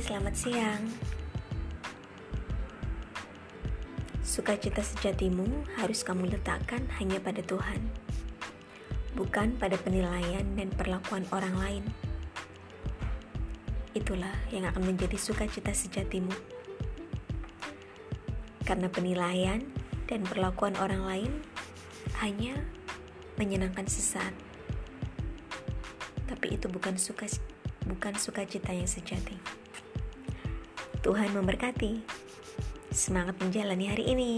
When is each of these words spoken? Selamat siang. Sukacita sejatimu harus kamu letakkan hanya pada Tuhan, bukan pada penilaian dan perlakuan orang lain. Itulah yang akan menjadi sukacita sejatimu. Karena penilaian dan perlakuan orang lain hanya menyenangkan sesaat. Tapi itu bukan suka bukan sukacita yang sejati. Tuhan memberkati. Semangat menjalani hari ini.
Selamat 0.00 0.32
siang. 0.32 0.80
Sukacita 4.24 4.80
sejatimu 4.80 5.44
harus 5.76 6.00
kamu 6.00 6.32
letakkan 6.32 6.88
hanya 6.96 7.20
pada 7.20 7.44
Tuhan, 7.44 7.84
bukan 9.12 9.60
pada 9.60 9.76
penilaian 9.76 10.40
dan 10.56 10.72
perlakuan 10.72 11.28
orang 11.36 11.52
lain. 11.52 11.84
Itulah 13.92 14.32
yang 14.48 14.64
akan 14.72 14.88
menjadi 14.88 15.20
sukacita 15.20 15.76
sejatimu. 15.76 16.32
Karena 18.64 18.88
penilaian 18.88 19.60
dan 20.08 20.24
perlakuan 20.24 20.80
orang 20.80 21.04
lain 21.04 21.32
hanya 22.24 22.56
menyenangkan 23.36 23.84
sesaat. 23.84 24.32
Tapi 26.24 26.56
itu 26.56 26.72
bukan 26.72 26.96
suka 26.96 27.28
bukan 27.84 28.16
sukacita 28.16 28.72
yang 28.72 28.88
sejati. 28.88 29.59
Tuhan 31.00 31.32
memberkati. 31.32 32.04
Semangat 32.92 33.40
menjalani 33.40 33.88
hari 33.88 34.04
ini. 34.12 34.32